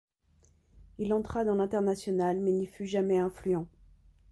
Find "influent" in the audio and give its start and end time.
3.19-3.67